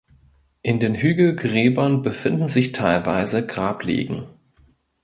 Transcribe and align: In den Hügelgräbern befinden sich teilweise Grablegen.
In 0.63 0.79
den 0.79 0.95
Hügelgräbern 0.95 2.01
befinden 2.01 2.47
sich 2.47 2.71
teilweise 2.71 3.45
Grablegen. 3.45 4.25